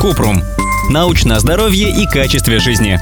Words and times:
Купрум. 0.00 0.42
Научное 0.90 1.38
здоровье 1.38 1.90
и 1.90 2.06
качестве 2.06 2.58
жизни. 2.58 3.00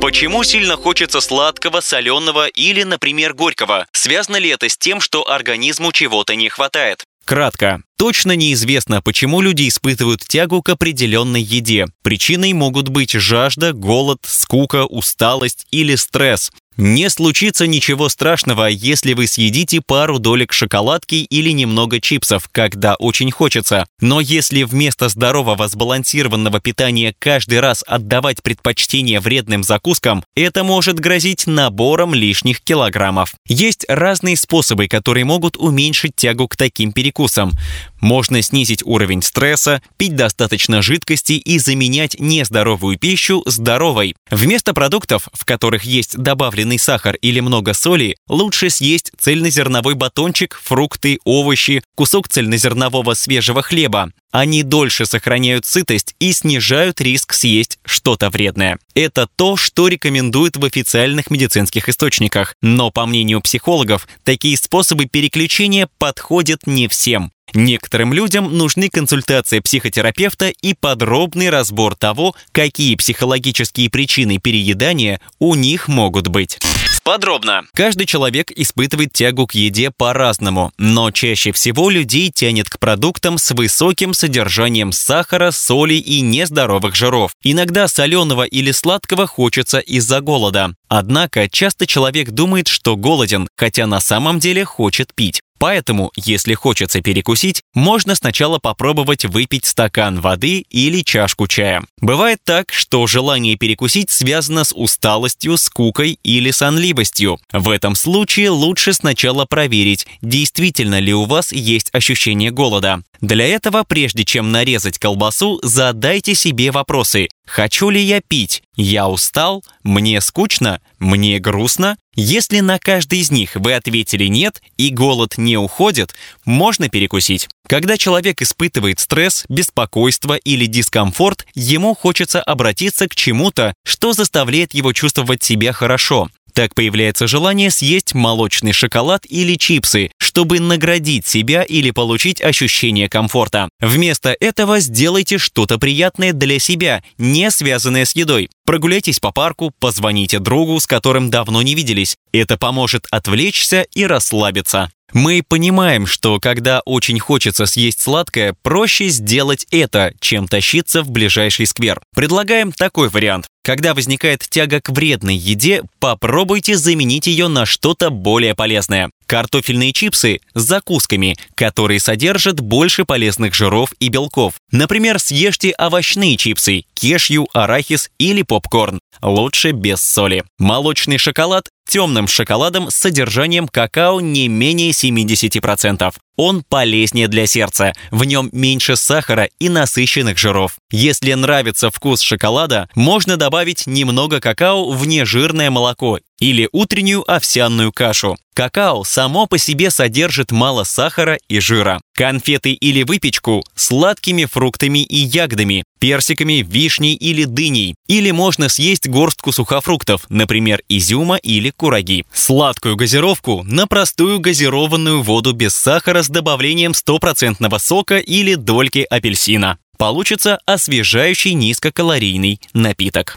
Почему 0.00 0.44
сильно 0.44 0.76
хочется 0.76 1.20
сладкого, 1.20 1.80
соленого 1.80 2.46
или, 2.46 2.82
например, 2.82 3.34
горького? 3.34 3.86
Связано 3.92 4.36
ли 4.36 4.48
это 4.50 4.68
с 4.68 4.78
тем, 4.78 5.00
что 5.00 5.28
организму 5.28 5.92
чего-то 5.92 6.36
не 6.36 6.48
хватает? 6.48 7.04
Кратко. 7.24 7.82
Точно 7.98 8.36
неизвестно, 8.36 9.00
почему 9.00 9.40
люди 9.40 9.68
испытывают 9.68 10.20
тягу 10.20 10.62
к 10.62 10.68
определенной 10.68 11.40
еде. 11.40 11.86
Причиной 12.02 12.52
могут 12.52 12.90
быть 12.90 13.12
жажда, 13.12 13.72
голод, 13.72 14.18
скука, 14.24 14.84
усталость 14.84 15.66
или 15.70 15.94
стресс. 15.94 16.50
Не 16.76 17.08
случится 17.08 17.66
ничего 17.66 18.10
страшного, 18.10 18.66
если 18.66 19.14
вы 19.14 19.26
съедите 19.26 19.80
пару 19.80 20.18
долек 20.18 20.52
шоколадки 20.52 21.14
или 21.14 21.50
немного 21.50 22.02
чипсов, 22.02 22.50
когда 22.52 22.96
очень 22.96 23.30
хочется. 23.30 23.86
Но 24.02 24.20
если 24.20 24.62
вместо 24.62 25.08
здорового 25.08 25.68
сбалансированного 25.68 26.60
питания 26.60 27.14
каждый 27.18 27.60
раз 27.60 27.82
отдавать 27.86 28.42
предпочтение 28.42 29.20
вредным 29.20 29.64
закускам, 29.64 30.22
это 30.34 30.64
может 30.64 31.00
грозить 31.00 31.46
набором 31.46 32.12
лишних 32.12 32.60
килограммов. 32.60 33.34
Есть 33.48 33.86
разные 33.88 34.36
способы, 34.36 34.86
которые 34.86 35.24
могут 35.24 35.56
уменьшить 35.56 36.14
тягу 36.14 36.46
к 36.46 36.56
таким 36.56 36.92
перекусам. 36.92 37.52
Можно 38.00 38.42
снизить 38.42 38.82
уровень 38.84 39.22
стресса, 39.22 39.82
пить 39.96 40.16
достаточно 40.16 40.82
жидкости 40.82 41.32
и 41.32 41.58
заменять 41.58 42.18
нездоровую 42.18 42.98
пищу 42.98 43.42
здоровой. 43.46 44.14
Вместо 44.30 44.74
продуктов, 44.74 45.28
в 45.32 45.44
которых 45.44 45.84
есть 45.84 46.16
добавленный 46.16 46.78
сахар 46.78 47.16
или 47.16 47.40
много 47.40 47.74
соли, 47.74 48.16
лучше 48.28 48.70
съесть 48.70 49.12
цельнозерновой 49.18 49.94
батончик, 49.94 50.58
фрукты, 50.62 51.18
овощи, 51.24 51.82
кусок 51.94 52.28
цельнозернового 52.28 53.14
свежего 53.14 53.62
хлеба. 53.62 54.12
Они 54.36 54.62
дольше 54.62 55.06
сохраняют 55.06 55.64
сытость 55.64 56.14
и 56.18 56.30
снижают 56.30 57.00
риск 57.00 57.32
съесть 57.32 57.78
что-то 57.86 58.28
вредное. 58.28 58.78
Это 58.94 59.26
то, 59.34 59.56
что 59.56 59.88
рекомендуют 59.88 60.58
в 60.58 60.64
официальных 60.66 61.30
медицинских 61.30 61.88
источниках. 61.88 62.54
Но, 62.60 62.90
по 62.90 63.06
мнению 63.06 63.40
психологов, 63.40 64.06
такие 64.24 64.58
способы 64.58 65.06
переключения 65.06 65.88
подходят 65.96 66.66
не 66.66 66.86
всем. 66.86 67.32
Некоторым 67.54 68.12
людям 68.12 68.54
нужны 68.54 68.90
консультация 68.90 69.62
психотерапевта 69.62 70.48
и 70.50 70.74
подробный 70.74 71.48
разбор 71.48 71.96
того, 71.96 72.34
какие 72.52 72.94
психологические 72.94 73.88
причины 73.88 74.36
переедания 74.36 75.18
у 75.38 75.54
них 75.54 75.88
могут 75.88 76.28
быть. 76.28 76.58
Подробно. 77.06 77.62
Каждый 77.72 78.04
человек 78.04 78.50
испытывает 78.50 79.12
тягу 79.12 79.46
к 79.46 79.54
еде 79.54 79.92
по-разному, 79.96 80.72
но 80.76 81.12
чаще 81.12 81.52
всего 81.52 81.88
людей 81.88 82.32
тянет 82.32 82.68
к 82.68 82.80
продуктам 82.80 83.38
с 83.38 83.52
высоким 83.52 84.12
содержанием 84.12 84.90
сахара, 84.90 85.52
соли 85.52 85.94
и 85.94 86.20
нездоровых 86.20 86.96
жиров. 86.96 87.30
Иногда 87.44 87.86
соленого 87.86 88.42
или 88.42 88.72
сладкого 88.72 89.28
хочется 89.28 89.78
из-за 89.78 90.20
голода. 90.20 90.74
Однако 90.88 91.48
часто 91.48 91.86
человек 91.86 92.30
думает, 92.30 92.66
что 92.66 92.96
голоден, 92.96 93.46
хотя 93.56 93.86
на 93.86 94.00
самом 94.00 94.40
деле 94.40 94.64
хочет 94.64 95.14
пить. 95.14 95.42
Поэтому, 95.58 96.12
если 96.16 96.54
хочется 96.54 97.00
перекусить, 97.00 97.62
можно 97.74 98.14
сначала 98.14 98.58
попробовать 98.58 99.24
выпить 99.24 99.64
стакан 99.64 100.20
воды 100.20 100.64
или 100.70 101.02
чашку 101.02 101.46
чая. 101.46 101.84
Бывает 102.00 102.38
так, 102.44 102.72
что 102.72 103.06
желание 103.06 103.56
перекусить 103.56 104.10
связано 104.10 104.64
с 104.64 104.72
усталостью, 104.74 105.56
скукой 105.56 106.18
или 106.22 106.50
сонливостью. 106.50 107.38
В 107.52 107.70
этом 107.70 107.94
случае 107.94 108.50
лучше 108.50 108.92
сначала 108.92 109.46
проверить, 109.46 110.06
действительно 110.20 111.00
ли 111.00 111.14
у 111.14 111.24
вас 111.24 111.52
есть 111.52 111.88
ощущение 111.92 112.50
голода. 112.50 113.02
Для 113.20 113.46
этого, 113.46 113.82
прежде 113.84 114.24
чем 114.24 114.52
нарезать 114.52 114.98
колбасу, 114.98 115.58
задайте 115.62 116.34
себе 116.34 116.70
вопросы. 116.70 117.28
Хочу 117.46 117.90
ли 117.90 118.00
я 118.00 118.20
пить? 118.20 118.62
Я 118.76 119.08
устал? 119.08 119.64
Мне 119.82 120.20
скучно? 120.20 120.80
Мне 120.98 121.38
грустно? 121.38 121.96
Если 122.18 122.60
на 122.60 122.78
каждый 122.78 123.18
из 123.18 123.30
них 123.30 123.56
вы 123.56 123.74
ответили 123.74 124.24
«нет» 124.24 124.62
и 124.78 124.88
голод 124.88 125.36
не 125.36 125.58
уходит, 125.58 126.14
можно 126.46 126.88
перекусить. 126.88 127.46
Когда 127.68 127.98
человек 127.98 128.40
испытывает 128.40 129.00
стресс, 129.00 129.44
беспокойство 129.50 130.34
или 130.34 130.64
дискомфорт, 130.64 131.46
ему 131.54 131.94
хочется 131.94 132.40
обратиться 132.42 133.06
к 133.06 133.14
чему-то, 133.14 133.74
что 133.84 134.14
заставляет 134.14 134.72
его 134.72 134.94
чувствовать 134.94 135.42
себя 135.42 135.74
хорошо. 135.74 136.30
Так 136.56 136.74
появляется 136.74 137.26
желание 137.26 137.70
съесть 137.70 138.14
молочный 138.14 138.72
шоколад 138.72 139.26
или 139.28 139.56
чипсы, 139.56 140.10
чтобы 140.16 140.58
наградить 140.58 141.26
себя 141.26 141.62
или 141.62 141.90
получить 141.90 142.40
ощущение 142.40 143.10
комфорта. 143.10 143.68
Вместо 143.78 144.34
этого 144.40 144.80
сделайте 144.80 145.36
что-то 145.36 145.78
приятное 145.78 146.32
для 146.32 146.58
себя, 146.58 147.04
не 147.18 147.50
связанное 147.50 148.06
с 148.06 148.16
едой. 148.16 148.48
Прогуляйтесь 148.64 149.20
по 149.20 149.32
парку, 149.32 149.70
позвоните 149.78 150.38
другу, 150.38 150.80
с 150.80 150.86
которым 150.86 151.28
давно 151.28 151.60
не 151.60 151.74
виделись. 151.74 152.16
Это 152.32 152.56
поможет 152.56 153.06
отвлечься 153.10 153.82
и 153.92 154.06
расслабиться. 154.06 154.90
Мы 155.16 155.42
понимаем, 155.42 156.06
что 156.06 156.38
когда 156.40 156.82
очень 156.84 157.18
хочется 157.18 157.64
съесть 157.64 158.02
сладкое, 158.02 158.54
проще 158.62 159.08
сделать 159.08 159.66
это, 159.70 160.12
чем 160.20 160.46
тащиться 160.46 161.02
в 161.02 161.10
ближайший 161.10 161.64
сквер. 161.64 162.02
Предлагаем 162.14 162.70
такой 162.70 163.08
вариант. 163.08 163.46
Когда 163.64 163.94
возникает 163.94 164.46
тяга 164.48 164.82
к 164.82 164.90
вредной 164.90 165.34
еде, 165.34 165.84
попробуйте 166.00 166.76
заменить 166.76 167.26
ее 167.26 167.48
на 167.48 167.64
что-то 167.64 168.10
более 168.10 168.54
полезное. 168.54 169.10
Картофельные 169.26 169.94
чипсы 169.94 170.40
с 170.54 170.62
закусками, 170.62 171.36
которые 171.54 171.98
содержат 171.98 172.60
больше 172.60 173.06
полезных 173.06 173.54
жиров 173.54 173.94
и 173.98 174.08
белков. 174.08 174.54
Например, 174.70 175.18
съешьте 175.18 175.74
овощные 175.78 176.36
чипсы, 176.36 176.84
кешью, 176.92 177.48
арахис 177.54 178.10
или 178.18 178.42
попкорн. 178.42 179.00
Лучше 179.22 179.72
без 179.72 180.02
соли. 180.02 180.44
Молочный 180.58 181.18
шоколад 181.18 181.70
темным 181.88 182.28
шоколадом 182.28 182.90
с 182.90 182.94
содержанием 182.94 183.68
какао 183.68 184.20
не 184.20 184.48
менее 184.48 184.92
70%. 185.10 186.14
Он 186.36 186.62
полезнее 186.68 187.28
для 187.28 187.46
сердца, 187.46 187.92
в 188.10 188.24
нем 188.24 188.50
меньше 188.52 188.96
сахара 188.96 189.48
и 189.58 189.68
насыщенных 189.68 190.38
жиров. 190.38 190.76
Если 190.90 191.32
нравится 191.32 191.90
вкус 191.90 192.20
шоколада, 192.20 192.88
можно 192.94 193.36
добавить 193.36 193.86
немного 193.86 194.40
какао 194.40 194.90
в 194.90 195.06
нежирное 195.06 195.70
молоко 195.70 196.18
или 196.38 196.68
утреннюю 196.72 197.30
овсяную 197.30 197.92
кашу. 197.92 198.36
Какао 198.56 199.04
само 199.04 199.46
по 199.46 199.58
себе 199.58 199.90
содержит 199.90 200.50
мало 200.50 200.84
сахара 200.84 201.38
и 201.46 201.60
жира. 201.60 202.00
Конфеты 202.14 202.72
или 202.72 203.02
выпечку 203.02 203.62
сладкими 203.74 204.46
фруктами 204.46 205.04
и 205.04 205.18
ягодами, 205.18 205.84
персиками, 206.00 206.64
вишней 206.66 207.12
или 207.12 207.44
дыней. 207.44 207.94
Или 208.08 208.30
можно 208.30 208.70
съесть 208.70 209.10
горстку 209.10 209.52
сухофруктов, 209.52 210.24
например, 210.30 210.80
изюма 210.88 211.36
или 211.36 211.68
кураги. 211.68 212.24
Сладкую 212.32 212.96
газировку 212.96 213.62
на 213.64 213.86
простую 213.86 214.40
газированную 214.40 215.20
воду 215.20 215.52
без 215.52 215.76
сахара 215.76 216.22
с 216.22 216.30
добавлением 216.30 216.94
стопроцентного 216.94 217.76
сока 217.76 218.16
или 218.16 218.54
дольки 218.54 219.06
апельсина. 219.10 219.76
Получится 219.98 220.60
освежающий 220.64 221.52
низкокалорийный 221.52 222.58
напиток. 222.72 223.36